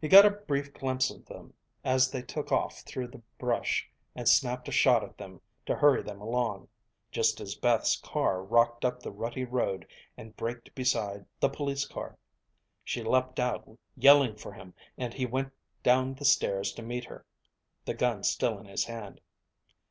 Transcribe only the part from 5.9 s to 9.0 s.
them along, just as Beth's car rocked